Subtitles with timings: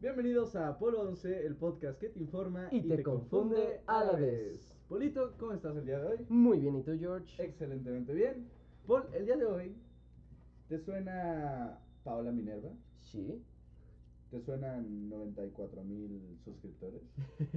[0.00, 4.78] Bienvenidos a Polo 11, el podcast que te informa Y te confunde a la vez.
[4.88, 6.26] Polito, ¿cómo estás el día de hoy?
[6.28, 7.42] Muy bien, ¿y tú, George?
[7.42, 8.48] Excelentemente bien.
[8.86, 9.76] Paul, el día de hoy,
[10.68, 12.70] ¿te suena Paola Minerva?
[13.00, 13.42] Sí.
[14.30, 17.02] ¿Te suenan 94 mil suscriptores?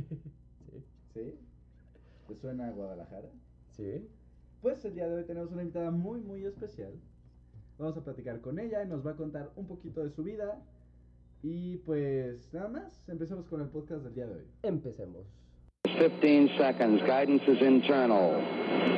[0.66, 0.84] sí.
[1.14, 1.36] ¿Sí?
[2.28, 3.30] ¿Te suena Guadalajara?
[3.70, 4.10] Sí.
[4.64, 6.94] Pues el día de hoy tenemos una invitada muy, muy especial.
[7.78, 10.60] Vamos a platicar con ella y nos va a contar un poquito de su vida.
[11.44, 14.46] Y pues nada más, empecemos con el podcast del día de hoy.
[14.64, 15.26] Empecemos.
[15.84, 17.02] 15 seconds.
[17.02, 18.42] Guidance is internal.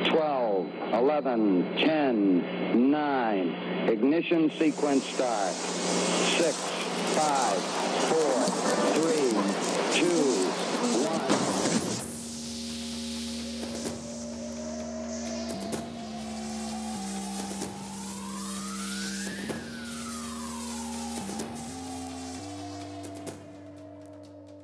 [0.04, 2.42] 12, 11, 10,
[2.74, 3.92] 9.
[3.92, 5.52] Ignition sequence start.
[6.38, 6.54] 6,
[7.14, 7.83] 5,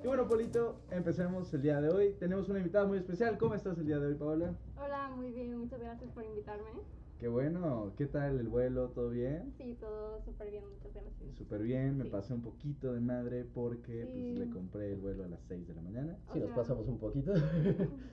[0.03, 2.15] Y bueno, Polito, empecemos el día de hoy.
[2.19, 3.37] Tenemos una invitada muy especial.
[3.37, 4.55] ¿Cómo estás el día de hoy, Paola?
[4.83, 6.71] Hola, muy bien, muchas gracias por invitarme.
[7.19, 7.93] Qué bueno.
[7.99, 8.89] ¿Qué tal el vuelo?
[8.89, 9.53] ¿Todo bien?
[9.59, 11.37] Sí, todo súper bien, muchas gracias.
[11.37, 11.99] Súper bien.
[11.99, 12.11] Me Sí.
[12.11, 14.35] pasé un poquito de madre porque Sí.
[14.37, 16.17] pues, le compré el vuelo a las 6 de la mañana.
[16.31, 17.33] O Sí, nos sea- pasamos un poquito.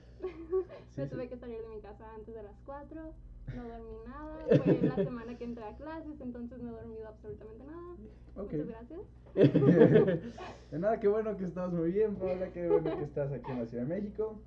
[0.90, 1.10] Sí, Me sí.
[1.14, 3.00] tuve que salir de mi casa antes de las 4,
[3.56, 7.64] no dormí nada, fue la semana que entré a clases, entonces no he dormido absolutamente
[7.64, 7.96] nada.
[8.36, 9.00] Muchas gracias.
[10.70, 13.58] De nada, qué bueno que estás muy bien, Paola, qué bueno que estás aquí en
[13.60, 14.40] la Ciudad de México.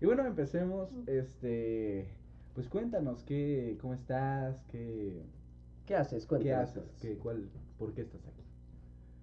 [0.00, 2.08] Y bueno, empecemos, este,
[2.54, 4.62] pues cuéntanos, qué, ¿cómo estás?
[4.68, 5.22] ¿Qué,
[5.86, 6.24] ¿Qué haces?
[6.24, 6.70] qué Cuéntanos.
[6.70, 6.96] haces?
[7.00, 8.42] ¿Qué, cuál, ¿Por qué estás aquí?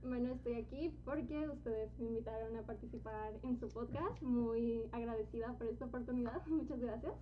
[0.04, 5.68] Bueno, estoy aquí porque ustedes me invitaron a participar en su podcast, muy agradecida por
[5.68, 7.14] esta oportunidad, muchas gracias.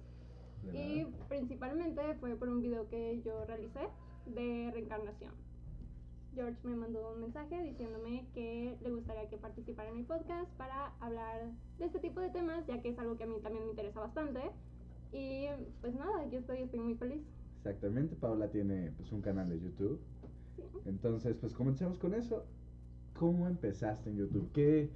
[0.73, 3.88] Y principalmente fue por un video que yo realicé
[4.25, 5.33] de reencarnación.
[6.35, 10.93] George me mandó un mensaje diciéndome que le gustaría que participara en mi podcast para
[10.99, 13.71] hablar de este tipo de temas, ya que es algo que a mí también me
[13.71, 14.39] interesa bastante.
[15.11, 15.47] Y
[15.81, 17.23] pues nada, aquí estoy, estoy muy feliz.
[17.58, 19.99] Exactamente, Paola tiene pues un canal de YouTube.
[20.55, 20.64] Sí.
[20.86, 22.45] Entonces, pues comencemos con eso.
[23.17, 24.52] ¿Cómo empezaste en YouTube?
[24.53, 24.91] ¿Qué,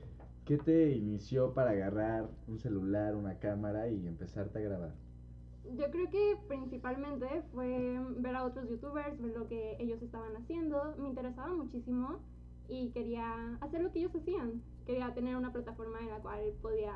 [0.45, 4.93] ¿Qué te inició para agarrar un celular, una cámara y empezarte a grabar?
[5.71, 10.95] Yo creo que principalmente fue ver a otros youtubers, ver lo que ellos estaban haciendo.
[10.97, 12.19] Me interesaba muchísimo
[12.67, 14.61] y quería hacer lo que ellos hacían.
[14.85, 16.93] Quería tener una plataforma en la cual podía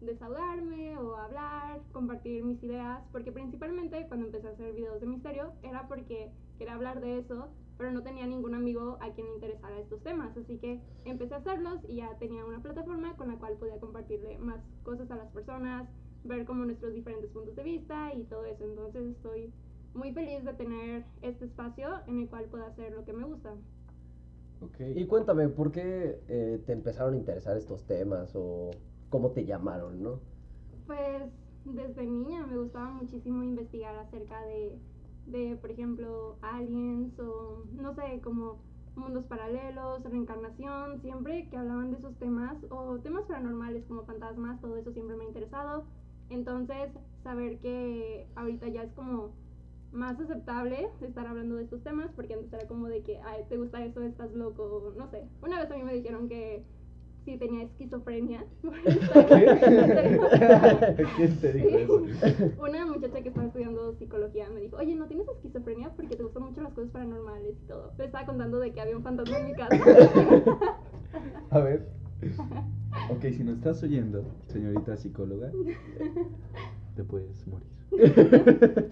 [0.00, 5.52] desahogarme o hablar, compartir mis ideas, porque principalmente cuando empecé a hacer videos de misterio
[5.62, 9.78] era porque quería hablar de eso, pero no tenía ningún amigo a quien le interesara
[9.78, 13.56] estos temas, así que empecé a hacerlos y ya tenía una plataforma con la cual
[13.56, 15.88] podía compartirle más cosas a las personas,
[16.24, 18.64] ver como nuestros diferentes puntos de vista y todo eso.
[18.64, 19.52] Entonces estoy
[19.94, 23.54] muy feliz de tener este espacio en el cual puedo hacer lo que me gusta.
[24.60, 24.80] Ok.
[24.94, 28.70] Y cuéntame, ¿por qué eh, te empezaron a interesar estos temas o
[29.10, 30.20] cómo te llamaron, no?
[30.86, 31.22] Pues
[31.64, 34.78] desde niña me gustaba muchísimo investigar acerca de,
[35.26, 38.58] de, por ejemplo, aliens o no sé, como
[38.96, 44.76] mundos paralelos, reencarnación, siempre que hablaban de esos temas o temas paranormales como fantasmas, todo
[44.76, 45.84] eso siempre me ha interesado.
[46.34, 46.90] Entonces,
[47.22, 49.30] saber que ahorita ya es como
[49.92, 53.56] más aceptable estar hablando de estos temas, porque antes era como de que, ay, te
[53.56, 55.22] gusta eso, estás loco, no sé.
[55.42, 56.64] Una vez a mí me dijeron que
[57.24, 58.44] sí tenía esquizofrenia.
[61.16, 62.02] ¿Quién te dijo eso?
[62.60, 65.90] Una muchacha que estaba estudiando psicología me dijo, oye, ¿no tienes esquizofrenia?
[65.90, 67.92] Porque te gustan mucho las cosas paranormales y todo.
[67.96, 69.78] Le estaba contando de que había un fantasma en mi casa.
[71.50, 71.88] A ver.
[73.10, 75.50] Ok, si nos estás oyendo, señorita psicóloga,
[76.94, 77.66] te puedes morir.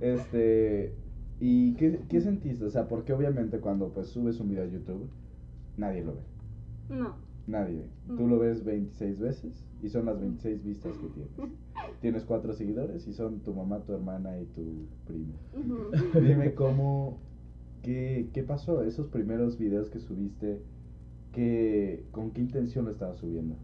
[0.00, 0.94] este,
[1.38, 2.64] ¿y qué, qué sentiste?
[2.64, 5.08] O sea, porque obviamente cuando pues subes un video a YouTube,
[5.76, 6.22] nadie lo ve.
[6.88, 7.14] No.
[7.46, 7.88] Nadie.
[8.16, 11.32] Tú lo ves 26 veces y son las 26 vistas que tienes.
[12.00, 15.34] Tienes cuatro seguidores y son tu mamá, tu hermana y tu primo.
[16.14, 17.18] Dime cómo,
[17.82, 20.60] qué, qué pasó, esos primeros videos que subiste,
[21.32, 23.56] qué, con qué intención lo estabas subiendo.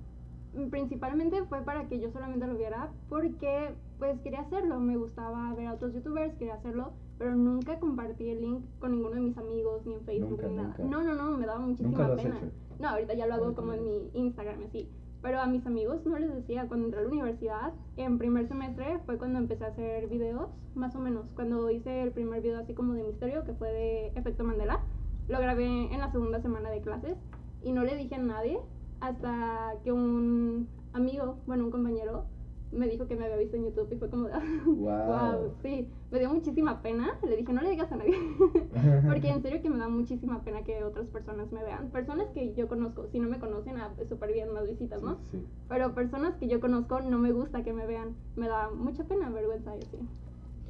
[0.70, 5.68] Principalmente fue para que yo solamente lo viera porque pues quería hacerlo, me gustaba ver
[5.68, 9.84] a otros youtubers, quería hacerlo, pero nunca compartí el link con ninguno de mis amigos
[9.86, 10.68] ni en Facebook Nunca, ni nada.
[10.68, 10.84] nunca.
[10.84, 12.36] No, no, no, me daba muchísima Nunca lo has pena.
[12.38, 12.46] hecho.
[12.80, 14.88] No, ahorita ya lo hago como en mi Instagram así.
[15.20, 19.00] Pero a mis amigos no les decía, cuando entré a la universidad, en primer semestre
[19.04, 21.26] fue cuando empecé a hacer videos, más o menos.
[21.34, 24.80] Cuando hice el primer video así como de misterio, que fue de Efecto Mandela,
[25.28, 27.16] lo grabé en la segunda semana de clases
[27.62, 28.58] y no le dije a nadie
[29.00, 32.24] hasta que un amigo, bueno, un compañero,
[32.70, 34.28] me dijo que me había visto en YouTube y fue como,
[34.66, 34.76] Wow.
[34.76, 37.18] wow, sí, me dio muchísima pena.
[37.26, 38.14] Le dije, no le digas a nadie,
[39.06, 41.88] porque en serio que me da muchísima pena que otras personas me vean.
[41.90, 45.16] Personas que yo conozco, si no me conocen, ah, súper bien, más visitas, ¿no?
[45.30, 45.46] Sí, sí.
[45.68, 48.14] Pero personas que yo conozco no me gusta que me vean.
[48.36, 49.98] Me da mucha pena, vergüenza y así.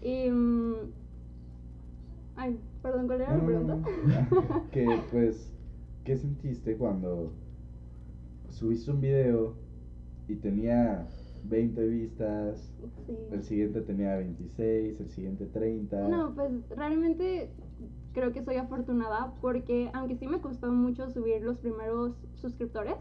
[0.01, 0.31] Y.
[0.31, 0.75] mm,
[2.37, 3.79] ay, perdón, ¿cuál era la pregunta?
[4.71, 5.53] que pues,
[6.09, 7.33] ¿qué sentiste cuando
[8.49, 9.53] subiste un video
[10.27, 11.07] y tenía
[11.45, 12.73] 20 vistas,
[13.07, 13.13] Sí.
[13.31, 16.09] el siguiente tenía 26, el siguiente 30?
[16.09, 17.51] No, pues realmente
[18.15, 22.97] creo que soy afortunada porque aunque sí me costó mucho subir los primeros suscriptores,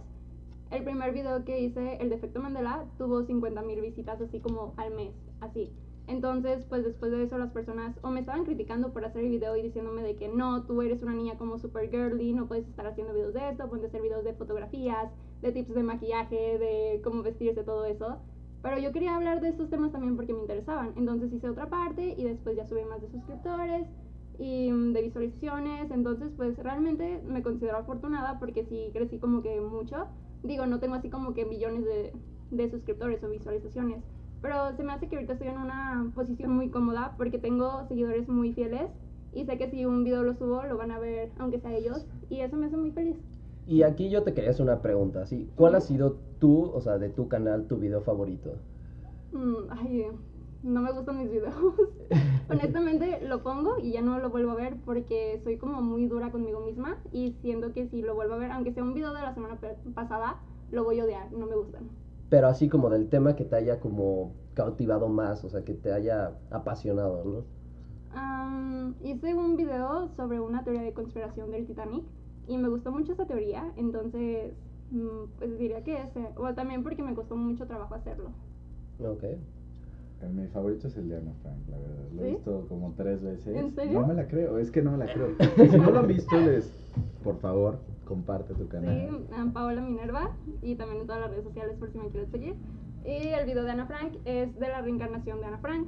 [0.69, 4.93] el primer video que hice, el defecto Mandela, tuvo 50 mil visitas así como al
[4.93, 5.71] mes, así.
[6.07, 9.57] Entonces, pues después de eso las personas o me estaban criticando por hacer el video
[9.57, 12.87] y diciéndome de que no, tú eres una niña como super girly, no puedes estar
[12.87, 15.11] haciendo videos de esto, ponte a hacer videos de fotografías,
[15.41, 18.19] de tips de maquillaje, de cómo vestirse, todo eso.
[18.61, 20.93] Pero yo quería hablar de estos temas también porque me interesaban.
[20.95, 23.87] Entonces hice otra parte y después ya subí más de suscriptores
[24.39, 25.91] y mm, de visualizaciones.
[25.91, 30.07] Entonces, pues realmente me considero afortunada porque sí crecí como que mucho.
[30.43, 32.13] Digo, no tengo así como que millones de,
[32.51, 34.03] de suscriptores o visualizaciones.
[34.41, 38.29] Pero se me hace que ahorita estoy en una posición muy cómoda porque tengo seguidores
[38.29, 38.89] muy fieles
[39.33, 42.05] y sé que si un video lo subo lo van a ver aunque sea ellos
[42.29, 43.17] y eso me hace muy feliz.
[43.67, 45.49] Y aquí yo te quería hacer una pregunta, ¿sí?
[45.55, 48.55] ¿Cuál ha sido tú, o sea, de tu canal, tu video favorito?
[49.33, 50.05] Mm, ay,
[50.63, 51.53] no me gustan mis videos.
[52.49, 56.31] Honestamente lo pongo y ya no lo vuelvo a ver porque soy como muy dura
[56.31, 59.21] conmigo misma y siento que si lo vuelvo a ver, aunque sea un video de
[59.21, 59.59] la semana
[59.93, 60.41] pasada,
[60.71, 61.89] lo voy a odiar, no me gustan.
[62.29, 65.93] Pero así como del tema que te haya como cautivado más, o sea, que te
[65.93, 67.45] haya apasionado, ¿no?
[68.11, 72.05] Am, hice un video sobre una teoría de conspiración del Titanic
[72.47, 74.53] y me gustó mucho esa teoría, entonces
[74.91, 78.31] mm, pues diría que ese, o también porque me costó mucho trabajo hacerlo.
[78.99, 79.23] Ok.
[80.25, 82.11] Mi favorito es el de Ana Frank, la verdad.
[82.15, 82.35] Lo he ¿Sí?
[82.35, 83.55] visto como tres veces.
[83.55, 84.01] ¿En serio?
[84.01, 85.29] No me la creo, es que no me la creo.
[85.69, 86.71] si no lo han visto, les,
[87.23, 89.09] por favor, comparte tu canal.
[89.09, 92.31] Sí, am, Paola Minerva y también en todas las redes sociales por si me quieren
[92.31, 92.55] seguir.
[93.05, 95.87] Y el video de Ana Frank es de la reencarnación de Ana Frank.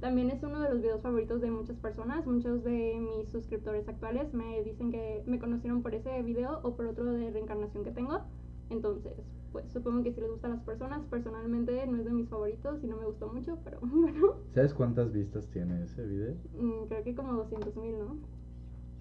[0.00, 2.26] También es uno de los videos favoritos de muchas personas.
[2.26, 6.86] Muchos de mis suscriptores actuales me dicen que me conocieron por ese video o por
[6.86, 8.20] otro de reencarnación que tengo.
[8.70, 9.14] Entonces,
[9.52, 12.86] pues supongo que si les gustan las personas, personalmente no es de mis favoritos y
[12.86, 16.34] no me gustó mucho, pero bueno, ¿Sabes cuántas vistas tiene ese video?
[16.58, 18.16] mm, creo que como 200 mil, ¿no?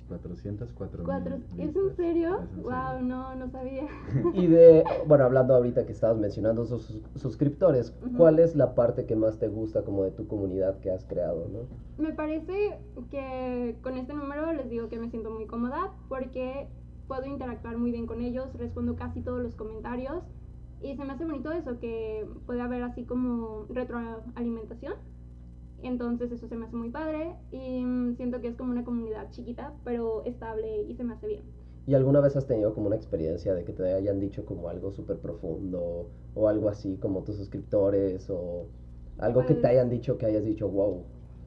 [0.07, 1.35] 404 Cuatro.
[1.35, 1.95] mil ¿Es en vistas.
[1.97, 2.39] serio?
[2.41, 3.07] Es en Wow, serio.
[3.07, 3.88] no, no sabía.
[4.33, 7.94] Y de, bueno, hablando ahorita que estabas mencionando sus sus- suscriptores.
[8.15, 11.49] ¿cuál es la parte que más te gusta como de tu comunidad que has creado,
[11.49, 11.59] no?
[12.01, 12.79] Me parece
[13.11, 16.67] que con este número les digo que me siento muy cómoda porque
[17.09, 20.23] puedo interactuar muy bien con ellos, respondo casi todos los comentarios
[20.81, 24.94] y se me hace bonito eso, que puede haber así como retroalimentación.
[25.83, 29.29] Entonces eso se me hace muy padre y mm, siento que es como una comunidad
[29.31, 31.44] chiquita pero estable y se me hace bien.
[31.85, 34.91] ¿Y alguna vez has tenido como una experiencia de que te hayan dicho como algo
[34.91, 38.65] súper profundo o algo así como tus suscriptores o
[39.19, 41.03] algo que te Pues- hayan dicho que hayas dicho, wow?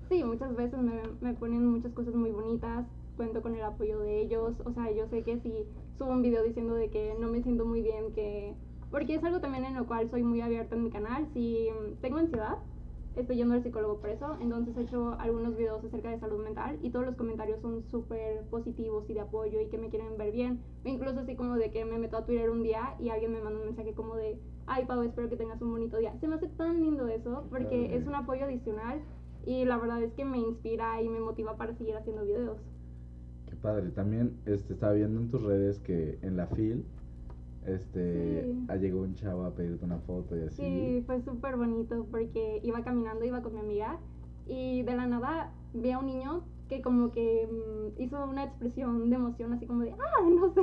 [0.08, 2.86] Sí, muchas veces me, me ponen muchas cosas muy bonitas,
[3.16, 5.52] cuento con el apoyo de ellos, o sea, yo sé que si
[5.98, 8.54] subo un video diciendo de que no me siento muy bien, que...
[8.90, 12.00] Porque es algo también en lo cual soy muy abierta en mi canal, si mm,
[12.00, 12.58] tengo ansiedad,
[13.16, 16.78] estoy yendo al psicólogo por eso, entonces he hecho algunos videos acerca de salud mental
[16.82, 20.32] y todos los comentarios son súper positivos y de apoyo y que me quieren ver
[20.32, 23.40] bien, incluso así como de que me meto a Twitter un día y alguien me
[23.40, 26.14] manda un mensaje como de, ay Pau, espero que tengas un bonito día.
[26.20, 29.00] Se me hace tan lindo eso porque es un apoyo adicional
[29.44, 32.58] y la verdad es que me inspira y me motiva para seguir haciendo videos.
[33.46, 33.90] Qué padre.
[33.90, 36.84] También este, estaba viendo en tus redes que en la FIL
[37.66, 38.64] este, Sí.
[38.68, 40.56] ah, llegó un chavo a pedirte una foto y así.
[40.62, 43.98] Sí, fue súper bonito porque iba caminando, iba con mi amiga
[44.46, 49.10] y de la nada vi a un niño que como que mm, hizo una expresión
[49.10, 50.62] de emoción así como de, ah, no sé,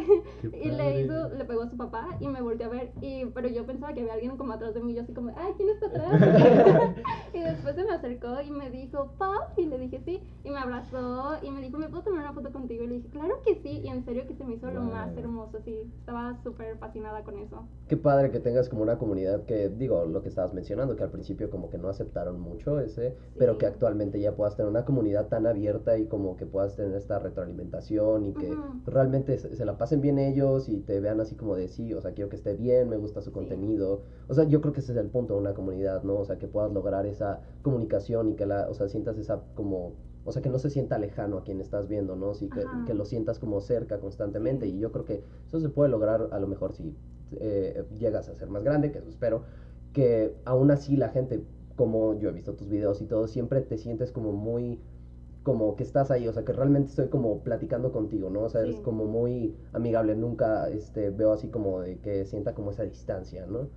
[0.60, 3.50] y le hizo, le pegó a su papá y me volteó a ver, y, pero
[3.50, 5.88] yo pensaba que había alguien como atrás de mí, yo así como, ay, ¿quién está
[5.88, 6.14] atrás?
[7.34, 10.58] y después se me acercó y me dijo, Pau, y le dije sí, y me
[10.60, 12.84] abrazó y me dijo, ¿me puedo tomar una foto contigo?
[12.84, 15.10] Y le dije, claro que sí, y en serio que se me hizo lo más
[15.12, 15.20] Wow.
[15.20, 17.66] hermoso, sí, estaba súper fascinada con eso.
[17.88, 21.10] Qué padre que tengas como una comunidad que, digo, lo que estabas mencionando, que al
[21.12, 23.60] principio como que no aceptaron mucho ese, pero Sí.
[23.60, 27.20] que actualmente ya puedas tener una comunidad tan abierta y como que puedas tener esta
[27.20, 31.56] retroalimentación y que realmente se, se la pasen bien ellos y te vean así como
[31.56, 33.32] de sí, o sea, quiero que esté bien, me gusta su Sí.
[33.32, 34.02] contenido.
[34.28, 36.18] O sea, yo creo que ese es el punto de una comunidad, ¿no?
[36.20, 39.96] O sea, que puedas lograr esa comunicación y que la, o sea, sientas esa como
[40.24, 42.34] o sea, que no se sienta lejano a quien estás viendo, ¿no?
[42.34, 44.66] Sí, que, que lo sientas como cerca constantemente.
[44.66, 44.74] Sí.
[44.74, 46.98] Y yo creo que eso se puede lograr a lo mejor si
[47.32, 49.44] eh, llegas a ser más grande, que eso espero,
[49.94, 51.44] que aún así la gente,
[51.76, 54.82] como yo he visto tus videos y todo, siempre te sientes como muy
[55.48, 58.44] como que estás ahí, o sea, que realmente estoy como platicando contigo, ¿no?
[58.44, 58.82] O sea, eres Sí.
[58.82, 63.70] como muy amigable, nunca este, veo así como de que sienta como esa distancia, ¿no?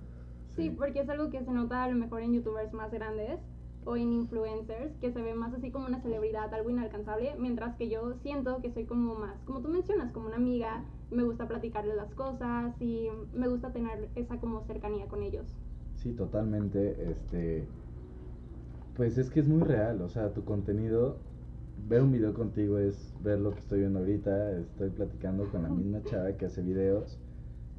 [0.49, 3.39] Sí, porque es algo que se nota a lo mejor en youtubers más grandes
[3.85, 7.89] o en influencers, que se ve más así como una celebridad, algo inalcanzable, mientras que
[7.89, 11.95] yo siento que soy como más, como tú mencionas, como una amiga, me gusta platicarles
[11.95, 15.47] las cosas y me gusta tener esa como cercanía con ellos.
[15.95, 17.11] Sí, totalmente.
[17.11, 17.73] Este.
[18.93, 20.01] Pues es que es muy real.
[20.01, 21.23] O sea, tu contenido.
[21.87, 24.51] Ver un video contigo es ver lo que estoy viendo ahorita.
[24.59, 27.19] Estoy platicando con la misma chava que hace videos.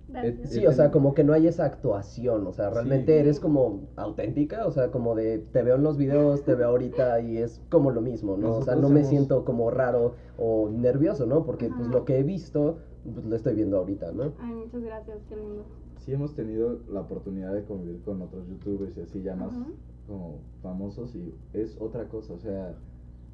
[0.08, 0.50] Gracias.
[0.50, 3.18] Sí, o sea, como que no hay esa actuación, o sea, realmente Sí.
[3.20, 7.20] eres como auténtica, o sea, como de te veo en los videos, te veo ahorita
[7.20, 8.56] y es como lo mismo, ¿no?
[8.56, 11.44] o sea, Nosotros no me hemos- siento como raro o nervioso, ¿no?
[11.46, 12.78] Porque pues lo que he visto,
[13.10, 14.34] pues lo estoy viendo ahorita, ¿no?
[14.40, 15.64] Ay, muchas gracias, qué lindo.
[16.00, 19.66] Sí, hemos tenido la oportunidad de convivir con otros youtubers y así ya más Ajá.
[20.06, 22.34] como famosos y es otra cosa.
[22.34, 22.74] O sea,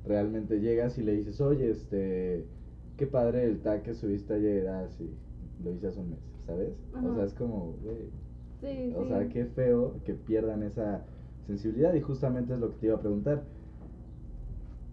[0.05, 2.45] realmente llegas y le dices, oye, este.
[2.97, 4.69] Qué padre el tag que subiste ayer.
[4.69, 5.09] Ah, sí,
[5.63, 6.73] lo hice hace un mes, ¿sabes?
[6.95, 8.11] O sea, es como, güey.
[8.61, 9.09] Sí, O sí.
[9.09, 11.05] sea, qué feo que pierdan esa
[11.47, 13.45] sensibilidad y justamente es lo que te iba a preguntar.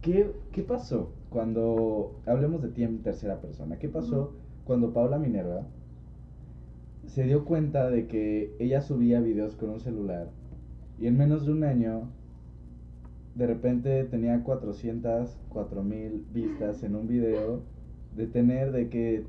[0.01, 4.33] ¿Qué, qué pasó cuando, hablemos de ti en tercera persona, qué pasó
[4.63, 5.67] cuando Paula Minerva
[7.07, 10.29] se dio cuenta de que ella subía videos con un celular
[10.99, 12.09] y en menos de un año
[13.35, 17.61] de repente tenía 400, 4000 vistas en un video
[18.15, 19.25] de tener de que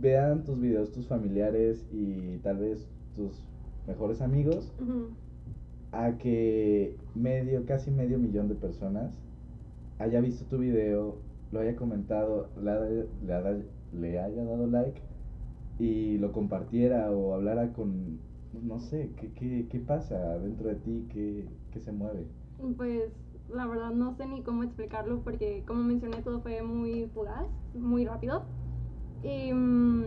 [0.00, 3.32] vean tus videos tus familiares y tal vez tus
[3.86, 4.72] mejores amigos
[5.92, 9.12] a que medio, casi medio millón de personas
[9.98, 11.16] haya visto tu video,
[11.52, 13.06] lo haya comentado, le, haya-
[13.52, 15.00] le le haya dado like
[15.78, 18.20] y lo compartiera o hablara con,
[18.52, 21.06] no sé, ¿qué, qué, qué pasa dentro de ti?
[21.12, 22.26] ¿Qué, qué se mueve?
[22.76, 23.12] Pues
[23.52, 28.06] la verdad no sé ni cómo explicarlo porque como mencioné todo fue muy fugaz, muy
[28.06, 28.44] rápido.
[29.22, 30.04] Y mm,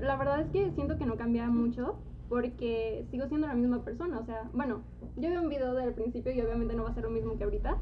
[0.00, 1.96] la verdad es que siento que no cambia mucho
[2.28, 4.18] porque sigo siendo la misma persona.
[4.18, 4.82] O sea, bueno,
[5.16, 7.44] yo veo un video del principio y obviamente no va a ser lo mismo que
[7.44, 7.78] ahorita.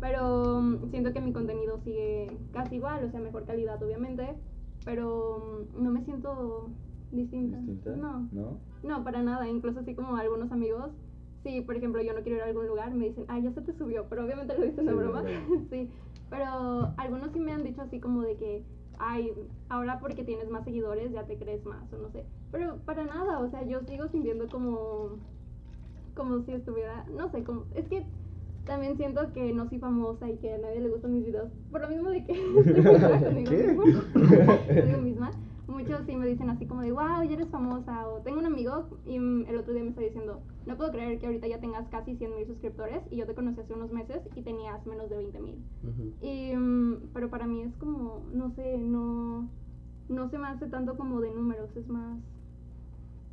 [0.00, 4.34] Pero mm, siento que mi contenido sigue casi igual, o sea, mejor calidad obviamente.
[4.84, 6.70] Pero mm, no me siento
[7.10, 7.58] distinta.
[7.58, 7.96] ¿Distinta?
[7.96, 8.28] No.
[8.32, 8.58] ¿No?
[8.82, 9.48] No, para nada.
[9.48, 10.90] Incluso así como algunos amigos,
[11.42, 13.60] si por ejemplo yo no quiero ir a algún lugar, me dicen, ah, ya se
[13.62, 15.22] te subió, pero obviamente lo dicen de Sí, broma.
[15.70, 15.90] sí,
[16.30, 18.62] pero algunos sí me han dicho así como de que,
[18.98, 19.32] ay,
[19.68, 22.24] ahora porque tienes más seguidores ya te crees más o no sé.
[22.50, 25.10] Pero para nada, o sea, yo sigo sintiendo como,
[26.14, 28.04] como si estuviera, no sé, como, es que
[28.64, 31.50] también siento que no soy famosa y que a nadie le gustan mis videos.
[31.70, 32.84] Por lo mismo de que estoy
[33.24, 34.96] conmigo ¿Qué?
[35.02, 35.30] misma.
[35.72, 38.06] Muchos sí me dicen así como de, wow, ya eres famosa.
[38.08, 41.18] O tengo un amigo y mm, el otro día me está diciendo, no puedo creer
[41.18, 44.20] que ahorita ya tengas casi 100 mil suscriptores y yo te conocí hace unos meses
[44.36, 45.58] y tenías menos de 20 mil.
[46.22, 49.48] Mm, pero para mí es como, no sé, no,
[50.10, 52.18] no se me hace tanto como de números, es más...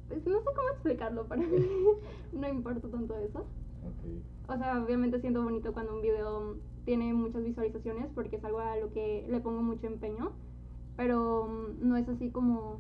[0.08, 1.48] pues, no sé cómo explicarlo, para mí
[2.32, 3.40] no importa tanto eso.
[3.40, 4.54] Ok.
[4.54, 6.56] O sea, obviamente siento bonito cuando un video
[6.86, 10.32] tiene muchas visualizaciones porque es algo a lo que le pongo mucho empeño,
[11.00, 12.78] pero mm, no es así como,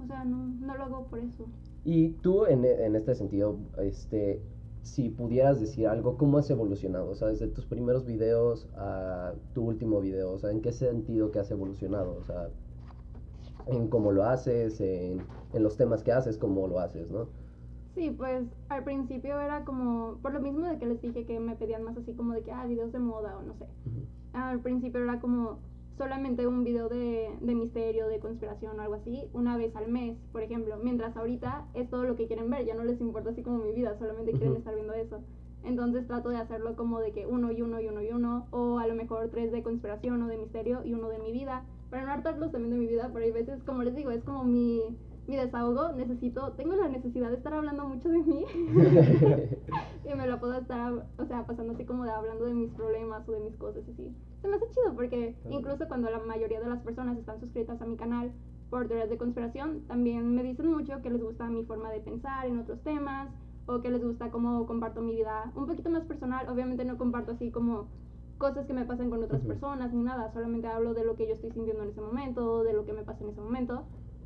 [0.00, 1.44] o sea, no, no lo hago por eso.
[1.84, 4.40] Y tú en, e- en este sentido, este,
[4.84, 7.10] si pudieras decir algo, ¿cómo has evolucionado?
[7.10, 11.32] O sea, desde tus primeros videos a tu último video, o sea, ¿en qué sentido
[11.32, 12.14] que has evolucionado?
[12.14, 12.48] O sea,
[13.66, 15.20] en cómo lo haces, en,
[15.52, 17.26] en los temas que haces, cómo lo haces, ¿no?
[17.96, 21.56] Sí, pues al principio era como, por lo mismo de que les dije que me
[21.56, 23.64] pedían más así como de que, ah, videos de moda o no sé.
[23.64, 24.06] Ujú.
[24.32, 25.58] Al principio era como
[26.02, 30.18] solamente un video de, de misterio, de conspiración o algo así, una vez al mes,
[30.32, 30.76] por ejemplo.
[30.82, 33.70] Mientras ahorita es todo lo que quieren ver, ya no les importa así como mi
[33.70, 35.20] vida, solamente quieren estar viendo eso.
[35.62, 38.80] Entonces trato de hacerlo como de que uno y uno y uno y uno, o
[38.80, 41.64] a lo mejor tres de conspiración o de misterio y uno de mi vida.
[41.88, 44.42] Para no hartarlos también de mi vida, pero hay veces, como les digo, es como
[44.42, 44.80] mi,
[45.28, 45.92] mi desahogo.
[45.92, 48.44] Necesito, tengo la necesidad de estar hablando mucho de mí.
[50.04, 53.28] y me la puedo estar, o sea, pasando así como de hablando de mis problemas
[53.28, 54.12] o de mis cosas y así.
[54.42, 55.56] Se me hace chido porque Claro.
[55.56, 58.32] incluso cuando la mayoría de las personas están suscritas a mi canal
[58.70, 62.46] por teorías de conspiración, también me dicen mucho que les gusta mi forma de pensar
[62.46, 63.30] en otros temas
[63.66, 66.48] o que les gusta cómo comparto mi vida un poquito más personal.
[66.48, 67.88] Obviamente no comparto así como
[68.38, 69.48] cosas que me pasan con otras Ujú.
[69.48, 72.72] personas ni nada, solamente hablo de lo que yo estoy sintiendo en ese momento, de
[72.72, 73.84] lo que me pasa en ese momento.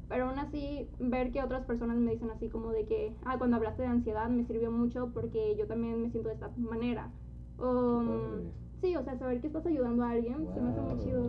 [0.08, 3.56] Pero aún así, ver que otras personas me dicen así como de que, ah, cuando
[3.56, 7.10] hablaste de ansiedad me sirvió mucho porque yo también me siento de esta manera.
[7.58, 8.40] O.
[8.80, 11.04] sí, o sea, saber que estás ayudando a alguien se me hace muy Wow.
[11.04, 11.22] chido.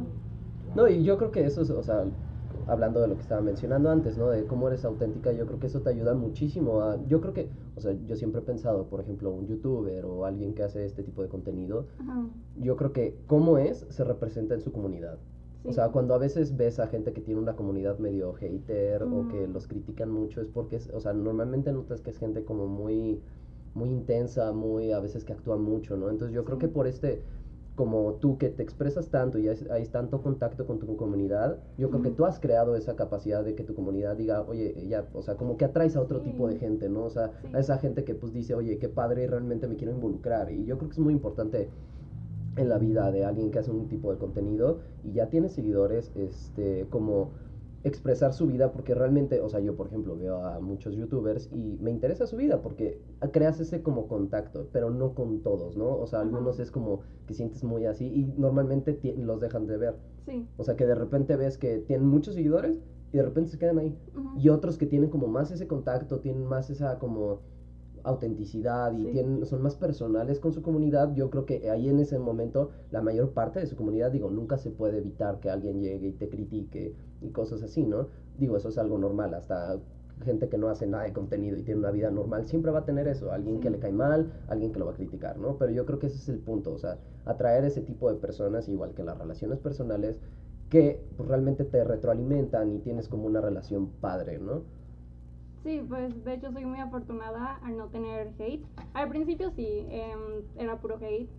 [0.75, 2.05] No, y yo creo que eso es, o sea,
[2.67, 4.29] hablando de lo que estaba mencionando antes, ¿no?
[4.29, 6.97] De cómo eres auténtica, yo creo que eso te ayuda muchísimo a...
[7.07, 10.53] Yo creo que, o sea, yo siempre he pensado, por ejemplo, un youtuber o alguien
[10.53, 12.27] que hace este tipo de contenido, Ajá.
[12.61, 15.17] yo creo que cómo es se representa en su comunidad.
[15.63, 15.75] O Sí.
[15.75, 19.47] sea, cuando a veces ves a gente que tiene una comunidad medio hater o que
[19.47, 23.21] los critican mucho es porque, es- o sea, normalmente notas que es gente como muy,
[23.73, 26.09] muy intensa, muy, a veces que actúa mucho, ¿no?
[26.09, 27.21] Entonces yo creo que por este,
[27.75, 31.89] como tú que te expresas tanto y hay, hay tanto contacto con tu comunidad, yo
[31.89, 35.21] creo que tú has creado esa capacidad de que tu comunidad diga, oye, ya, o
[35.21, 37.03] sea, como que atraes a otro tipo de gente, ¿no?
[37.03, 40.51] O sea, a esa gente que pues dice, oye, qué padre, realmente me quiero involucrar.
[40.51, 41.69] Y yo creo que es muy importante
[42.55, 46.11] en la vida de alguien que hace un tipo de contenido y ya tiene seguidores,
[46.15, 47.33] este, como
[47.83, 51.77] expresar su vida porque realmente, o sea, yo por ejemplo veo a muchos youtubers y
[51.79, 52.99] me interesa su vida porque
[53.31, 55.97] creas ese como contacto, pero no con todos, ¿no?
[55.97, 56.27] O sea, Ajá.
[56.27, 59.95] algunos es como que sientes muy así y normalmente los dejan de ver.
[60.25, 60.47] Sí.
[60.57, 62.77] O sea, que de repente ves que tienen muchos seguidores
[63.13, 63.97] y de repente se quedan ahí.
[64.37, 67.39] Y otros que tienen como más ese contacto, tienen más esa como
[68.07, 69.11] autenticidad y Sí.
[69.11, 73.01] tienen, son más personales con su comunidad, yo creo que ahí en ese momento la
[73.01, 76.29] mayor parte de su comunidad, digo, nunca se puede evitar que alguien llegue y te
[76.29, 78.07] critique y cosas así, ¿no?
[78.37, 79.79] Digo, eso es algo normal, hasta
[80.23, 82.85] gente que no hace nada de contenido y tiene una vida normal, siempre va a
[82.85, 85.57] tener eso, alguien que le cae mal, alguien que lo va a criticar, ¿no?
[85.57, 88.67] Pero yo creo que ese es el punto, o sea, atraer ese tipo de personas,
[88.67, 90.19] igual que las relaciones personales,
[90.69, 94.63] que pues, realmente te retroalimentan y tienes como una relación padre, ¿no?
[95.67, 98.63] Sí, pues de hecho soy muy afortunada al no tener hate.
[98.93, 101.29] Al principio sí, em, era puro hate.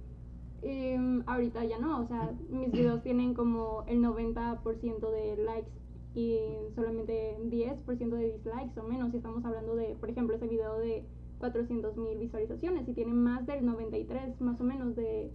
[0.62, 5.70] Y mm, ahorita ya no, o sea, mis videos tienen como el 90% de likes
[6.14, 6.40] y
[6.74, 9.12] solamente 10% de dislikes o menos.
[9.12, 11.04] Si estamos hablando de, por ejemplo, ese video de
[11.38, 15.32] 400 mil visualizaciones y tiene más del 93 más o menos de,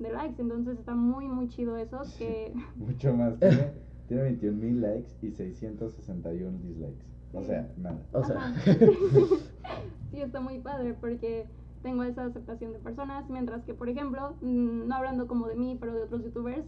[0.00, 0.42] de likes.
[0.42, 2.00] Entonces está muy, muy chido eso.
[2.18, 3.38] Que Mucho más.
[3.38, 3.70] Tiene,
[4.08, 7.12] tiene 21 mil likes y 661 dislikes.
[7.34, 7.96] O sea, nada.
[8.12, 8.54] O sea,
[10.10, 11.46] sí, está muy padre porque
[11.82, 15.76] tengo esa aceptación de personas, mientras que, por ejemplo, mm, no hablando como de mí,
[15.80, 16.64] pero de otros youtubers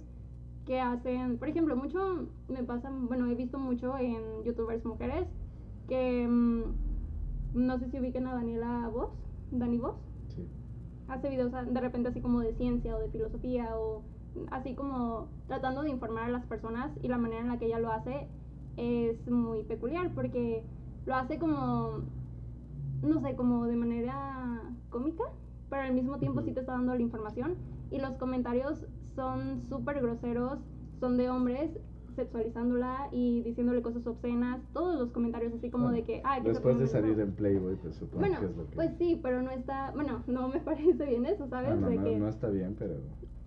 [0.67, 5.27] que hacen, por ejemplo, mucho me pasa, bueno, he visto mucho en youtubers mujeres
[5.89, 6.63] que mm,
[7.55, 9.11] no sé si ubiquen a Daniela Voz,
[9.53, 9.95] Dani Voz,
[10.29, 10.49] Sí.
[11.09, 14.03] hace videos ah, de repente así como de ciencia o de filosofía o
[14.51, 17.79] así como tratando de informar a las personas y la manera en la que ella
[17.79, 18.27] lo hace
[18.77, 20.65] es muy peculiar porque
[21.07, 22.03] lo hace como,
[23.03, 25.25] no sé, como de manera cómica,
[25.69, 27.55] pero al mismo tiempo sí te está dando la información
[27.91, 30.59] y los comentarios son súper groseros,
[31.01, 31.79] son de hombres
[32.15, 36.79] sexualizándola y diciéndole cosas obscenas, todos los comentarios así como Bueno, de que, se Después
[36.79, 37.23] de salir mejor".
[37.25, 38.77] en Playboy, pues supongo Bueno, que es lo que.
[38.77, 41.71] pues sí, pero no está, bueno, no me parece bien eso, ¿sabes?
[41.73, 42.95] Ah, no, de no, que no está bien, pero.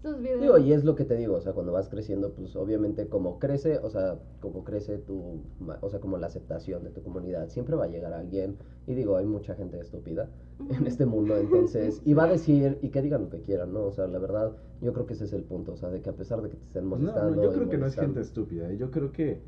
[0.01, 0.41] Sus videos...
[0.41, 3.39] Digo, y es lo que te digo, o sea, cuando vas creciendo, pues obviamente como
[3.39, 5.41] crece, o sea, como crece tu,
[5.81, 8.55] o sea, como la aceptación de tu comunidad, siempre va a llegar alguien,
[8.85, 10.29] y digo, hay mucha gente estúpida
[10.69, 13.85] en este mundo, entonces, y va a decir, y que digan lo que quieran, ¿no?
[13.85, 16.09] O sea, la verdad, yo creo que ese es el punto, o sea, de que
[16.09, 17.35] a pesar de que te estén Pues no, molestando...
[17.35, 18.77] no, yo creo que no es gente molestando- estúpida, ¿eh?
[18.77, 19.39] yo creo que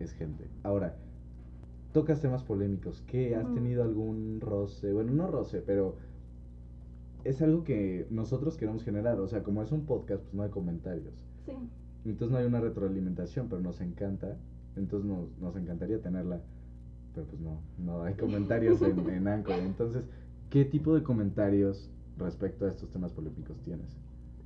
[0.00, 0.44] es gente.
[0.62, 0.94] Ahora,
[1.92, 3.02] tocas temas polémicos.
[3.06, 4.92] ¿Qué has tenido algún roce?
[4.92, 5.94] Bueno, no roce, pero
[7.28, 9.18] es algo que nosotros queremos generar.
[9.20, 11.14] O sea, como es un podcast, pues no hay comentarios.
[11.44, 11.52] Sí,
[12.04, 14.36] Entonces no hay una retroalimentación, pero nos encanta.
[14.76, 16.40] Entonces nos, nos encantaría tenerla.
[17.14, 19.58] Pero pues no, no hay comentarios en, en Anchor.
[19.58, 20.04] Entonces,
[20.50, 23.96] ¿qué tipo de comentarios respecto a estos temas polémicos tienes?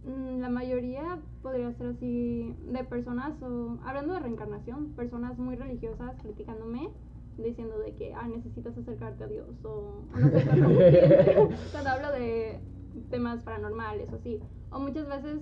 [0.04, 6.16] Mm, la mayoría podría ser así de personas, o hablando de reencarnación, personas muy religiosas
[6.22, 6.88] criticándome,
[7.36, 10.44] diciendo de que, ah, necesitas acercarte a Dios, o no sé,
[11.72, 12.60] cuando hablo de
[13.10, 14.40] temas paranormales o así,
[14.70, 15.40] o muchas veces,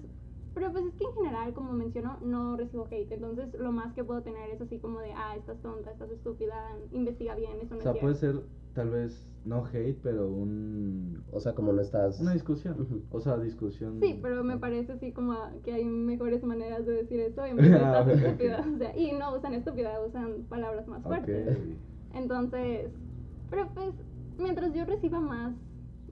[0.58, 4.02] pero pues es que en general, como menciono, no recibo hate, entonces lo más que
[4.02, 7.78] puedo tener es así como de, ah, estás tonta, estás estúpida, investiga bien, eso no
[7.80, 8.40] O sea, es puede cierto".
[8.40, 12.20] ser tal vez no hate, pero un O sea, como no estás...
[12.20, 13.04] Una discusión.
[13.10, 13.98] O sea, discusión.
[14.00, 17.76] Sí, pero me parece así como que hay mejores maneras de decir eso vez de
[17.76, 18.24] Ah, estás ok, ok.
[18.24, 18.66] estúpida.
[18.74, 21.56] O sea, y no usan estúpida, usan palabras más fuertes.
[21.56, 21.62] Ok.
[22.14, 22.90] Entonces,
[23.50, 23.94] pero pues,
[24.38, 25.54] mientras yo reciba más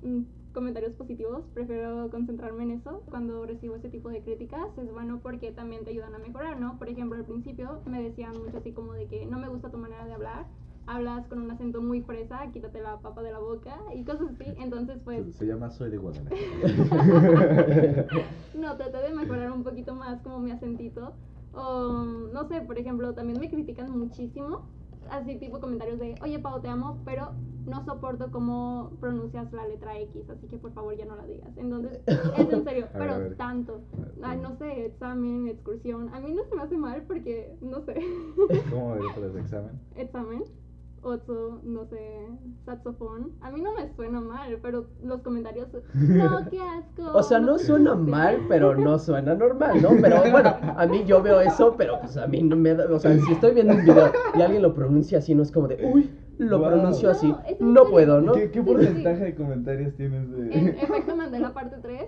[0.03, 0.23] mm,
[0.57, 3.03] comentarios positivos, prefiero concentrarme en eso.
[3.11, 6.79] Cuando recibo ese tipo de críticas, es bueno porque también te ayudan a mejorar, ¿no?
[6.79, 9.77] Por ejemplo, al principio me decían mucho así como de que no me gusta tu
[9.77, 10.47] manera de hablar.
[10.87, 14.47] Hablas con un acento muy fresa, quítate la papa de la boca y cosas así.
[14.59, 16.37] Entonces, pues, Se, llama Soy de Guadalajara.
[18.55, 21.13] no, traté de mejorar un poquito más como mi acentito.
[21.53, 24.65] O, no sé, por ejemplo, también me critican muchísimo
[25.11, 27.33] así tipo comentarios de, oye Pau, te amo, pero
[27.67, 31.51] no soporto cómo pronuncias la letra X, así que por favor ya no la digas.
[31.57, 33.37] Entonces, es en serio, A ver, pero a ver.
[33.37, 33.81] tanto.
[34.23, 36.09] Ay, no sé, examen, excursión.
[36.15, 37.95] A mí no se me hace mal porque, no sé,
[38.71, 39.81] ¿Cómo de examen?
[39.97, 40.45] examen,
[41.07, 42.27] otro, no sé,
[42.65, 43.33] saxofón.
[43.41, 47.13] A mí no me suena mal, pero los comentarios, no, qué asco.
[47.15, 49.91] O sea, no suena mal, pero no suena normal, ¿no?
[50.01, 52.99] Pero bueno, a mí yo veo eso, pero pues a mí no me da, o
[52.99, 55.77] sea, si estoy viendo un video y alguien lo pronuncia así, no es como de,
[55.87, 56.69] uy, lo Wow.
[56.69, 58.33] pronunció así, No, en no puedo, ¿no?
[58.33, 60.71] ¿Qué, qué Sí, sí, porcentaje de comentarios tienes En de.?
[60.83, 62.03] efecto Mandela parte 3,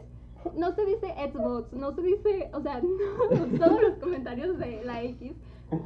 [0.56, 2.80] no se dice Xbox, no se dice, o sea,
[3.30, 5.32] no, todos los comentarios de la X,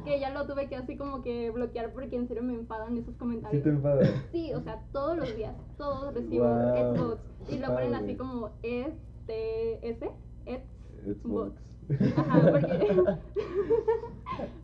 [0.05, 3.13] que ya lo tuve que así como que bloquear porque en serio me enfadan esos
[3.13, 3.63] Sí comentarios.
[3.63, 4.09] te enfadas.
[4.31, 8.51] Sí, o sea, todos los días, todos recibo Wow, Xbox y lo ponen así como
[8.63, 8.93] E,
[9.27, 10.11] T, S,
[11.05, 11.53] Xbox.
[12.17, 12.95] Ajá, porque...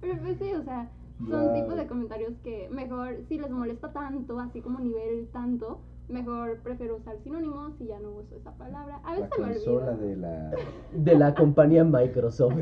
[0.02, 0.90] Pero pues sí, o sea,
[1.30, 1.54] son Wow.
[1.54, 6.98] tipos de comentarios que mejor, si les molesta tanto, así como nivel tanto, mejor prefiero
[6.98, 8.98] usar sinónimos y ya no uso esa palabra.
[9.04, 9.96] A La veces me olvido.
[9.98, 10.52] de la.
[10.94, 12.54] De la compañía Microsoft.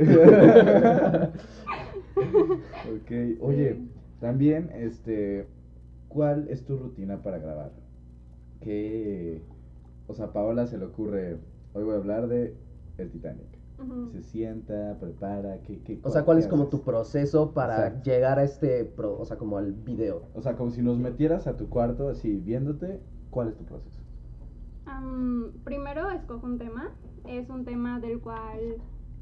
[2.18, 3.82] ok, oye,
[4.20, 5.48] también, este,
[6.08, 7.72] ¿cuál es tu rutina para grabar?
[8.62, 9.42] ¿Qué,
[10.08, 11.38] o sea, a Paola se le ocurre,
[11.74, 12.56] hoy voy a hablar de
[12.98, 13.48] el Titanic.
[14.12, 18.10] Se sienta, prepara, ¿qué, qué, O sea, ¿cuál es como tu proceso para Exacto.
[18.10, 20.24] llegar a este, pro- o sea, como al video?
[20.34, 23.00] O sea, como si nos metieras a tu cuarto así viéndote,
[23.38, 24.00] ¿cuál es tu proceso?
[24.88, 26.90] Am, primero escojo un tema.
[27.28, 28.78] Es un tema del cual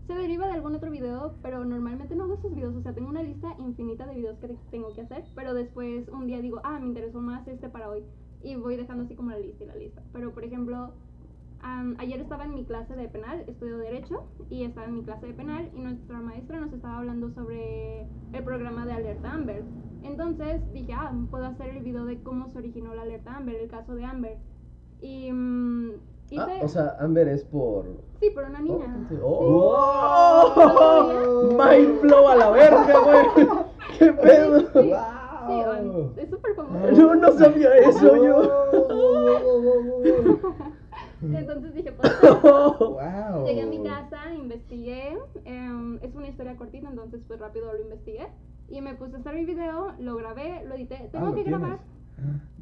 [0.07, 2.73] se deriva de algún otro video, pero normalmente no hago esos videos.
[2.77, 6.07] O sea, tengo una lista infinita de videos que te- tengo que hacer, pero después
[6.07, 8.05] un día digo, ah, me interesó más este para hoy.
[8.41, 10.01] Y voy dejando así como la lista y la lista.
[10.13, 10.93] Pero, por ejemplo,
[11.65, 15.25] am, ayer estaba en mi clase de penal, estudio Derecho, y estaba en mi clase
[15.27, 19.63] de penal, y nuestra maestra nos estaba hablando sobre el programa de Alerta Amber.
[20.03, 23.69] Entonces dije, ah, puedo hacer el video de cómo se originó la Alerta Amber, el
[23.69, 24.37] caso de Amber.
[25.01, 25.91] Y mm,
[26.29, 26.41] hice...
[26.41, 27.85] Ah, o sea, Amber es por...
[28.19, 28.85] sí, por una niña.
[29.09, 29.15] sí.
[29.15, 29.21] Sí.
[29.23, 30.53] ¡Oh!
[30.55, 31.57] ¡Oh!
[31.57, 33.47] Mind blow a la verga, güey.
[33.97, 34.59] ¿Qué pedo?
[34.59, 36.13] Sí, sí, ¡Wow!
[36.17, 36.91] es súper famosa.
[36.91, 38.51] No, no sabía eso yo.
[41.33, 42.11] Entonces dije, pues...
[42.43, 43.45] ¡Wow!
[43.45, 48.27] Llegué a mi casa, investigué, em, es una historia cortita, entonces pues rápido lo investigué
[48.69, 51.43] y me puse a hacer el video, lo grabé, lo edité, Ah, tengo ¿lo que
[51.43, 51.59] tienes?
[51.59, 51.79] grabar.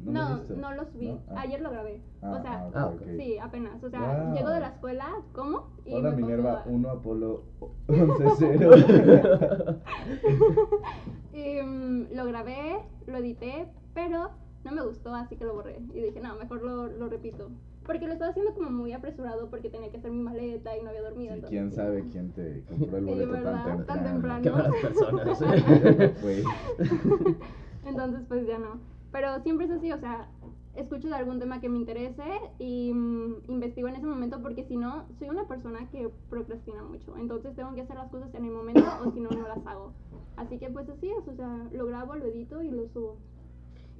[0.04, 0.56] No, No, lo he visto.
[0.56, 1.20] no lo subí, ¿No?
[1.30, 1.34] Ah.
[1.42, 2.02] ayer lo grabé.
[2.22, 4.34] Ah, o sea, ah, sí, apenas, o sea, Wow.
[4.34, 5.68] llego de la escuela, ¿cómo?
[5.86, 7.42] Y Hola me pongo Minerva a- 1 Apolo
[7.86, 9.78] 11-0.
[11.32, 14.30] Y, mm, lo grabé, lo edité, pero
[14.64, 15.78] no me gustó, así que lo borré.
[15.92, 17.50] Y dije, no, mejor lo, lo repito.
[17.86, 20.88] Porque lo estaba haciendo como muy apresurado porque tenía que hacer mi maleta y no
[20.88, 21.34] había dormido.
[21.34, 21.76] Sí, entonces, quién sí.
[21.76, 24.42] sabe quién te compró el boleto tan Tan temprano.
[24.42, 25.42] Qué malas personas.
[27.86, 28.80] Entonces, pues ya no.
[29.12, 30.28] Pero siempre es así, o sea,
[30.76, 32.24] escucho de algún tema que me interese
[32.58, 37.16] y mm, investigo en ese momento porque si no, soy una persona que procrastina mucho.
[37.16, 39.92] Entonces tengo que hacer las cosas en el momento o si no, no las hago.
[40.36, 43.18] Así que pues así es, o sea, lo grabo, lo edito y lo subo.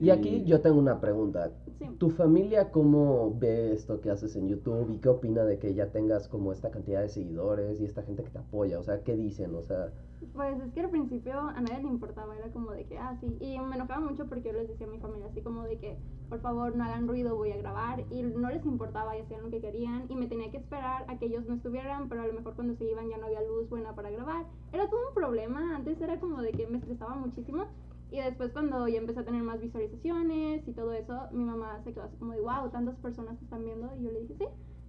[0.00, 1.52] Y aquí yo tengo una pregunta.
[1.78, 1.86] Sí.
[1.98, 5.90] ¿Tu familia cómo ve esto que haces en YouTube y qué opina de que ya
[5.90, 8.78] tengas como esta cantidad de seguidores y esta gente que te apoya?
[8.78, 9.54] O sea, ¿qué dicen?
[9.54, 9.92] O sea,
[10.32, 13.36] Pues es que al principio a nadie le importaba, era como de que, ah, sí.
[13.40, 15.96] Y me enojaba mucho porque yo les decía a mi familia así como de que,
[16.28, 18.04] por favor, no hagan ruido, voy a grabar.
[18.10, 20.06] Y no les importaba y hacían lo que querían.
[20.08, 22.74] Y me tenía que esperar a que ellos no estuvieran, pero a lo mejor cuando
[22.74, 24.46] se iban ya no había luz buena para grabar.
[24.72, 25.76] Era todo un problema.
[25.76, 27.66] Antes era como de que me estresaba muchísimo.
[28.10, 31.92] Y después cuando ya empecé a tener más visualizaciones y todo eso, mi mamá se
[31.92, 33.90] quedó así como de, wow, tantas personas te están viendo.
[33.98, 34.44] Y yo le dije, sí.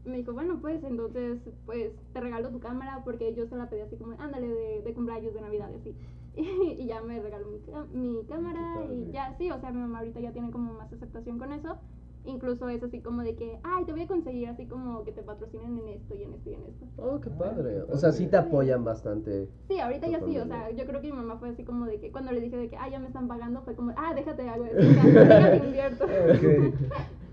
[0.06, 3.70] Y me dijo, bueno, pues entonces, pues te regalo tu cámara porque yo se la
[3.70, 5.96] pedí así como, ándale, de, de cumpleaños, de Navidad, y así.
[6.38, 7.60] Y, ya me regaló mi,
[8.00, 11.40] mi cámara y ya, sí, o sea, mi mamá ahorita ya tiene como más aceptación
[11.40, 11.78] con eso.
[12.26, 15.22] Incluso es así como de que, ay, te voy a conseguir así como que te
[15.22, 16.86] patrocinen en esto y en esto y en esto.
[16.98, 17.84] oh, qué padre.
[17.86, 19.48] qué O sea, sí te apoyan bastante.
[19.68, 22.00] Sí, ahorita ya sí, o sea, yo creo que mi mamá fue así como de
[22.00, 24.50] que cuando le dije de que, ah, ya me están pagando, fue como, ah, déjate
[24.50, 26.06] hago eso, o sea, déjate invierto.
[26.06, 26.74] Ok.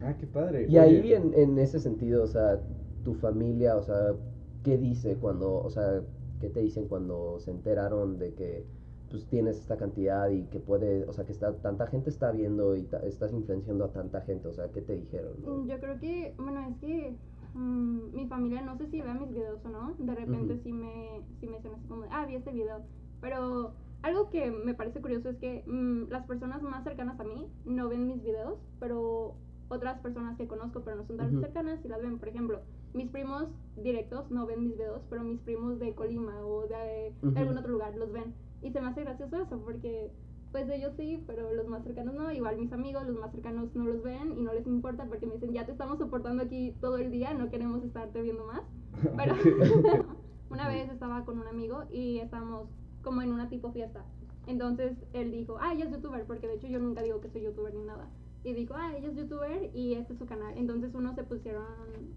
[0.00, 0.66] Ah, qué padre.
[0.68, 2.60] Y ahí en, en ese sentido, o sea,
[3.04, 4.14] tu familia, o sea,
[4.62, 6.02] ¿qué dice cuando, o sea,
[6.40, 8.66] qué te dicen cuando se enteraron de que
[9.14, 12.74] pues tienes esta cantidad y que puede, o sea, que está, tanta gente está viendo
[12.74, 15.34] y ta- estás influenciando a tanta gente, o sea, ¿qué te dijeron?
[15.40, 15.52] no?
[15.58, 17.14] Mm, Yo creo que, bueno, es que
[17.54, 19.94] mm, mi familia no sé si vea mis videos o no.
[20.00, 22.82] De repente sí me, sí me dicen así como, ah, vi este video.
[23.20, 27.46] Pero algo que me parece curioso es que mm, las personas más cercanas a mí
[27.64, 29.36] no ven mis videos, pero
[29.68, 32.18] otras personas que conozco pero no son tan cercanas sí las ven.
[32.18, 32.60] Por ejemplo,
[32.92, 33.46] mis primos
[33.76, 37.94] directos no ven mis videos, pero mis primos de Colima o de, algún otro lugar
[37.96, 38.34] los ven.
[38.64, 40.10] Y se me hace gracioso eso porque
[40.50, 42.32] Pues ellos sí, pero los más cercanos no.
[42.32, 45.34] Igual mis amigos, los más cercanos no los ven y no les importa porque me
[45.34, 48.62] dicen, ya te estamos soportando aquí todo el día, no queremos estarte viendo más.
[49.16, 49.34] Pero
[50.50, 52.68] una vez estaba con un amigo y estábamos
[53.02, 54.04] como en una tipo fiesta.
[54.46, 57.42] Entonces él dijo, ah, ella es youtuber, porque de hecho yo nunca digo que soy
[57.42, 58.08] youtuber ni nada.
[58.44, 60.54] Y dijo, ah, ella es youtuber y este es su canal.
[60.56, 61.64] Entonces uno se pusieron,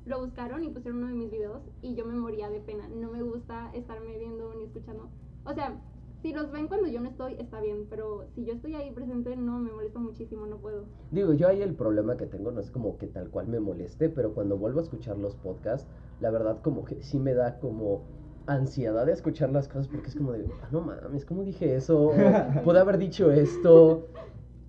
[0.05, 2.87] lo buscaron y pusieron uno de mis videos y yo me moría de pena.
[2.89, 5.09] No me gusta estarme viendo ni escuchando.
[5.45, 5.81] O sea,
[6.27, 9.33] si los ven cuando yo no estoy, está bien, pero si yo estoy ahí presente,
[9.37, 10.83] no, me molesta muchísimo, no puedo.
[11.09, 14.09] Digo, yo ahí el problema que tengo no es como que tal cual me moleste,
[14.09, 15.87] pero cuando vuelvo a escuchar los podcasts,
[16.19, 18.01] la verdad como que sí me da como
[18.45, 22.11] ansiedad de escuchar las cosas porque es como de, ah, no mames, ¿cómo dije eso?
[22.65, 24.07] Pude haber dicho esto,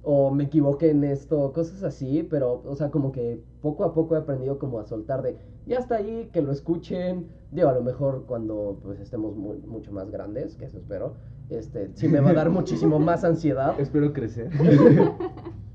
[0.03, 4.15] o me equivoqué en esto, cosas así, pero, o sea, como que poco a poco
[4.15, 7.27] he aprendido como a soltar de, ya está ahí, que lo escuchen.
[7.51, 11.15] Digo, a lo mejor cuando pues estemos mu- mucho más grandes, que eso espero,
[11.51, 13.75] este, sí me va a dar muchísimo más ansiedad.
[13.81, 14.51] Espero crecer.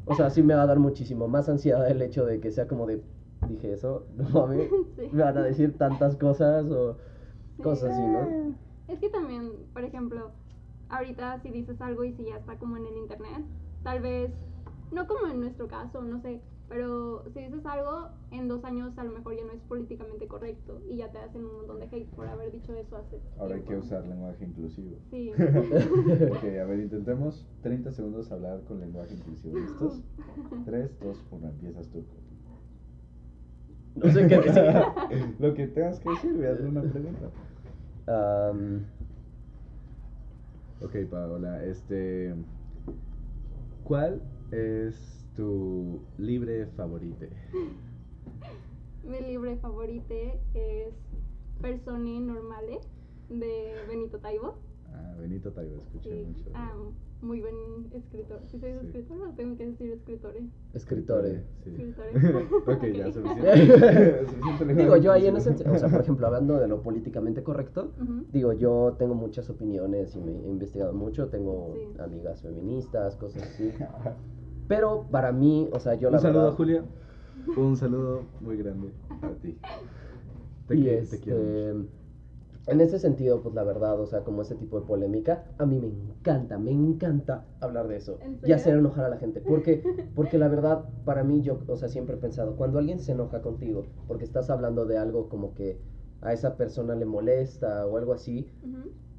[0.06, 2.68] O sea, sí me va a dar muchísimo más ansiedad el hecho de que sea
[2.68, 3.02] como de,
[3.48, 5.08] dije eso, no mames, Sí.
[5.14, 6.98] me van a decir tantas cosas o
[7.56, 7.64] Sí.
[7.64, 8.54] cosas así, ¿no?
[8.90, 10.32] Es que también, por ejemplo,
[10.90, 13.46] ahorita si dices algo y si ya está como en el internet,
[13.84, 14.32] tal vez,
[14.92, 16.42] no como en nuestro caso, no sé,
[16.74, 20.82] pero si dices algo, en dos años a lo mejor ya no es políticamente correcto
[20.90, 23.62] y ya te hacen un montón de hate por haber dicho eso hace Ahora hay
[23.62, 24.98] que usar lenguaje inclusivo.
[25.12, 25.32] Sí.
[26.32, 29.60] Ok, a ver, intentemos 30 segundos hablar con lenguaje inclusivo.
[29.60, 30.02] ¿Listos?
[30.66, 32.04] 3, 2, 1, empiezas tú.
[33.96, 35.36] No sé qué decir.
[35.40, 37.30] Lo que tengas que decir, voy a hacer una pregunta.
[38.08, 38.82] Am,
[40.82, 42.34] Ok, Paola, este.
[43.84, 47.30] ¿Cuál es tu libre favorite?
[49.04, 50.14] Mi libre favorito
[50.54, 50.94] es
[51.62, 52.80] Persone Normale
[53.30, 54.56] de Benito Taibo.
[54.94, 56.26] Ah, Benito Taibo, escuché Sí.
[56.28, 56.46] mucho.
[56.46, 56.74] de- Ah,
[57.22, 57.56] muy buen
[57.94, 58.42] escritor.
[58.46, 58.86] ¿Sí soy Sí.
[58.88, 60.44] escritor o tengo que decir escritores?
[60.74, 61.44] escritores.
[61.64, 61.70] Sí.
[61.72, 62.14] Escritores.
[62.68, 64.74] ok, ya, suficiente.
[64.76, 67.92] Digo, yo ahí en ese, o sea, por ejemplo, hablando de lo políticamente correcto,
[68.32, 72.00] digo, yo tengo muchas opiniones y me he investigado mucho, tengo Sí.
[72.00, 73.72] amigas feministas, cosas así.
[74.68, 76.58] Pero para mí, o sea, yo la Un saludo, verdad...
[76.58, 76.84] Julia.
[77.58, 79.58] Un saludo muy grande a ti.
[80.68, 81.86] Te, y te este, quiero
[82.68, 85.80] en ese sentido, pues la verdad, o sea, como ese tipo de polémica, a mí
[85.80, 89.42] me encanta, me encanta hablar de eso ¿En y hacer enojar a la gente.
[89.42, 89.84] Porque,
[90.16, 93.42] porque la verdad, para mí, yo, o sea, siempre he pensado, cuando alguien se enoja
[93.42, 95.78] contigo porque estás hablando de algo como que
[96.22, 98.48] a esa persona le molesta o algo así,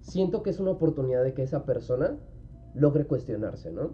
[0.01, 2.17] siento que es una oportunidad de que esa persona
[2.75, 3.93] logre cuestionarse, ¿no?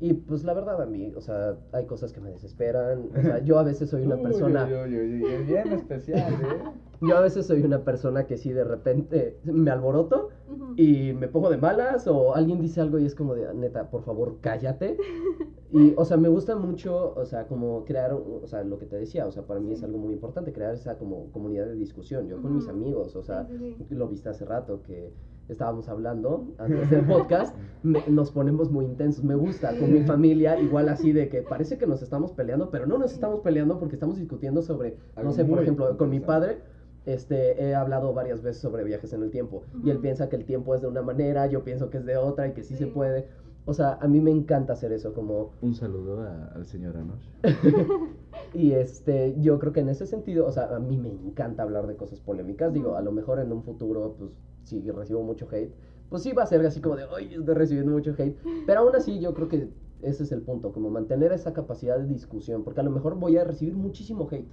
[0.00, 3.38] Y pues la verdad a mí, o sea, hay cosas que me desesperan, o sea,
[3.44, 4.64] yo a veces soy una persona...
[4.64, 6.70] uy, uy, uy, uy, bien especial, ¿eh?
[7.02, 10.28] Yo a veces soy una persona que sí de repente me alboroto
[10.76, 14.02] y me pongo de malas o alguien dice algo y es como de, neta, por
[14.02, 14.96] favor, cállate.
[15.72, 18.96] Y, o sea, me gusta mucho, o sea, como crear, o sea, lo que te
[18.96, 22.26] decía, o sea, para mí es algo muy importante, crear esa como comunidad de discusión.
[22.26, 23.94] Yo con mis amigos, o sea, Sí, sí, sí.
[23.94, 25.12] lo viste hace rato que
[25.52, 30.58] estábamos hablando antes del podcast, me- nos ponemos muy intensos, me gusta, con mi familia,
[30.60, 33.94] igual así de que parece que nos estamos peleando, pero no nos estamos peleando porque
[33.96, 36.58] estamos discutiendo sobre, no sé, por ejemplo, con mi padre,
[37.06, 40.44] este, he hablado varias veces sobre viajes en el tiempo, y él piensa que el
[40.44, 42.86] tiempo es de una manera, yo pienso que es de otra y que sí, se
[42.86, 43.26] puede.
[43.66, 47.28] O sea, a mí me encanta hacer eso, como Un saludo a- al señor Anosh.
[48.54, 51.86] y este, yo creo que en ese sentido, o sea, a mí me encanta hablar
[51.86, 52.72] de cosas polémicas.
[52.72, 54.30] Digo, a lo mejor en un futuro, pues,
[54.70, 55.72] si recibo mucho hate,
[56.08, 58.36] pues sí va a ser así como de, oye, estoy recibiendo mucho hate.
[58.66, 59.68] Pero aún así, yo creo que
[60.02, 63.36] ese es el punto, como mantener esa capacidad de discusión, porque a lo mejor voy
[63.36, 64.48] a recibir muchísimo hate.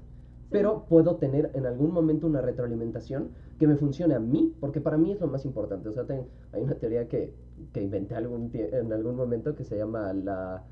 [0.50, 4.98] Pero puedo tener en algún momento una retroalimentación que me funcione a mí, porque para
[4.98, 5.90] mí es lo más importante.
[5.90, 7.34] O sea, ten- hay una teoría que,
[7.74, 10.64] que inventé algún tie- en algún momento que se llama la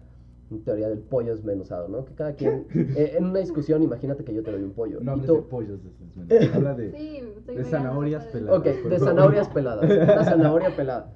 [0.64, 2.06] teoría del pollo desmenuzado, ¿no?
[2.06, 5.00] Que cada quien, eh, en una discusión, imagínate que yo te doy un pollo.
[5.02, 6.56] No y hables tú- de pollos desmesmenados.
[6.56, 7.15] Habla de, Sí,
[7.56, 8.60] de zanahorias peladas.
[8.60, 9.90] Ok, de zanahorias peladas.
[9.90, 11.14] Una zanahoria pelada.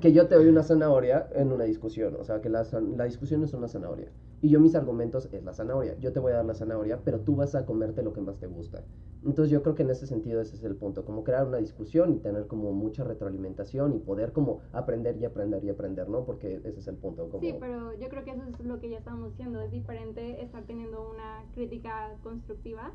[0.00, 2.16] Que yo te doy una zanahoria en una discusión.
[2.18, 2.66] O sea, que la,
[2.96, 4.10] la discusión es una zanahoria.
[4.42, 5.96] Y yo mis argumentos es la zanahoria.
[5.98, 8.38] Yo te voy a dar la zanahoria, pero tú vas a comerte lo que más
[8.38, 8.84] te gusta.
[9.24, 11.04] Entonces yo creo que en ese sentido ese es el punto.
[11.04, 15.64] Como crear una discusión y tener como mucha retroalimentación y poder como aprender y aprender
[15.64, 16.24] y aprender, ¿no?
[16.24, 17.28] Porque ese es el punto.
[17.28, 17.40] Como...
[17.40, 19.60] Sí, pero yo creo que eso es lo que ya estábamos diciendo.
[19.62, 22.92] Es diferente estar teniendo una crítica constructiva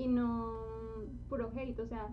[0.00, 0.54] y no
[1.28, 1.78] puro hate.
[1.80, 2.08] O sea,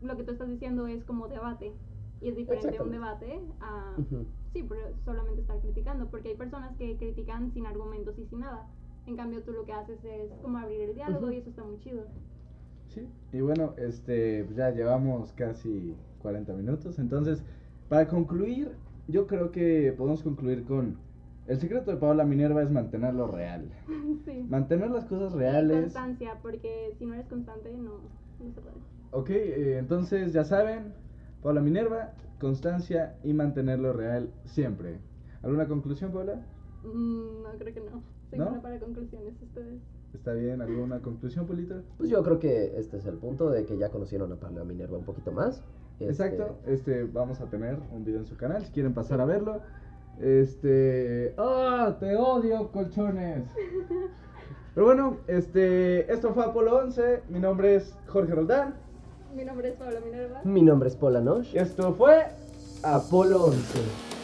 [0.00, 1.72] lo que tú estás diciendo es como debate.
[2.20, 4.26] Y es diferente un debate a, Ujú.
[4.52, 6.06] sí, pero solamente estar criticando.
[6.06, 8.66] Porque hay personas que critican sin argumentos y sin nada.
[9.06, 11.34] En cambio, tú lo que haces es como abrir el diálogo Ujú.
[11.34, 12.02] y eso está muy chido.
[12.88, 17.42] Sí, y bueno, este, pues ya llevamos casi 40 minutos, entonces,
[17.88, 18.72] para concluir,
[19.06, 20.96] yo creo que podemos concluir con
[21.48, 23.68] el secreto de Paola Minerva es mantenerlo real.
[24.24, 24.46] sí.
[24.48, 25.80] Mantener las cosas Y reales.
[25.82, 28.00] constancia, porque si no eres constante, no,
[28.38, 28.76] no se puede.
[29.10, 30.92] Ok, eh, entonces ya saben,
[31.42, 34.98] Paola Minerva, constancia y mantenerlo real siempre.
[35.42, 36.34] ¿Alguna conclusión, Paola?
[36.84, 38.02] Mm, no, creo que no.
[38.30, 38.44] Soy ¿No?
[38.46, 39.80] buena para conclusiones ustedes.
[40.14, 40.60] ¿Está bien?
[40.62, 41.82] ¿Alguna conclusión, Polito?
[41.96, 44.98] Pues yo creo que este es el punto de que ya conocieron a Paula Minerva
[44.98, 45.62] un poquito más.
[46.00, 49.24] Este, Exacto, este, vamos a tener un video en su canal si quieren pasar a
[49.24, 49.60] verlo.
[50.20, 51.96] Este, ¡ah!
[52.00, 53.44] te odio, colchones.
[54.74, 57.22] Pero bueno, este, esto fue Apolo 11.
[57.28, 58.74] Mi nombre es Jorge Roldán.
[59.34, 60.40] Mi nombre es Pablo Minerva.
[60.44, 61.54] Mi nombre es Paula Nosh.
[61.54, 62.26] Esto fue
[62.82, 64.17] Apolo 11.